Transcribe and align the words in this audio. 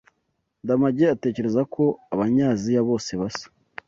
Ndamage 0.63 1.03
atekereza 1.15 1.61
ko 1.73 1.83
Abanyaziya 2.13 2.81
bose 2.89 3.11
basa. 3.21 3.45